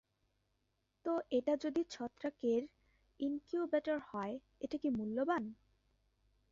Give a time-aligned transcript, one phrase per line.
[1.05, 2.61] তো এটা যদি ছত্রাকের
[3.19, 4.35] ইনকিউবেটর হয়,
[4.61, 5.43] এটা কি মূল্যবান?